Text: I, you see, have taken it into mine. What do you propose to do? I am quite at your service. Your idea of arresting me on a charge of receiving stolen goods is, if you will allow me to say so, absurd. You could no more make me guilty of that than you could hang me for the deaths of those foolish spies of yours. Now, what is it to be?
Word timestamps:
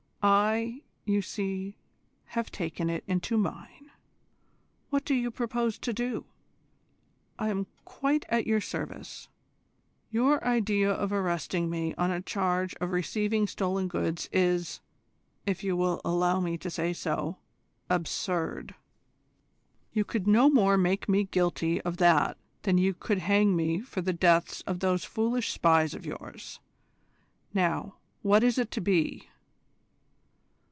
I, 0.23 0.83
you 1.03 1.23
see, 1.23 1.77
have 2.25 2.51
taken 2.51 2.91
it 2.91 3.03
into 3.07 3.39
mine. 3.39 3.89
What 4.91 5.03
do 5.03 5.15
you 5.15 5.31
propose 5.31 5.79
to 5.79 5.93
do? 5.93 6.25
I 7.39 7.49
am 7.49 7.65
quite 7.85 8.25
at 8.29 8.45
your 8.45 8.61
service. 8.61 9.29
Your 10.11 10.43
idea 10.45 10.91
of 10.91 11.11
arresting 11.11 11.71
me 11.71 11.95
on 11.95 12.11
a 12.11 12.21
charge 12.21 12.75
of 12.75 12.91
receiving 12.91 13.47
stolen 13.47 13.87
goods 13.87 14.29
is, 14.31 14.79
if 15.47 15.63
you 15.63 15.75
will 15.75 16.01
allow 16.05 16.39
me 16.39 16.55
to 16.55 16.69
say 16.69 16.93
so, 16.93 17.39
absurd. 17.89 18.75
You 19.91 20.05
could 20.05 20.27
no 20.27 20.51
more 20.51 20.77
make 20.77 21.09
me 21.09 21.23
guilty 21.23 21.81
of 21.81 21.97
that 21.97 22.37
than 22.61 22.77
you 22.77 22.93
could 22.93 23.17
hang 23.17 23.55
me 23.55 23.81
for 23.81 24.01
the 24.01 24.13
deaths 24.13 24.61
of 24.67 24.81
those 24.81 25.03
foolish 25.03 25.51
spies 25.51 25.95
of 25.95 26.05
yours. 26.05 26.59
Now, 27.55 27.95
what 28.21 28.43
is 28.43 28.59
it 28.59 28.69
to 28.69 28.81
be? 28.81 29.27